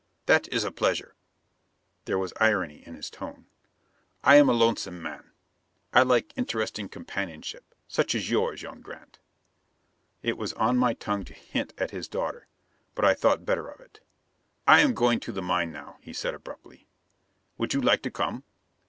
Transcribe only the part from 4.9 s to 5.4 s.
man.